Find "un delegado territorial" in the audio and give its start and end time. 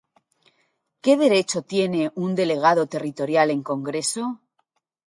2.15-3.51